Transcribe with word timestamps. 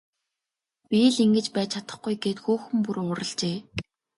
Би 0.89 0.99
л 1.13 1.17
ингэж 1.23 1.47
байж 1.55 1.69
чадахгүй 1.73 2.15
гээд 2.23 2.39
хүүхэн 2.41 2.77
бүр 2.85 2.97
уурлажээ. 3.03 3.57